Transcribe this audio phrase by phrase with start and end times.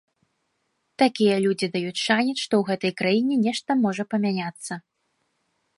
[1.03, 4.73] Такія людзі даюць шанец, што ў гэтай краіне нешта можа памяняцца.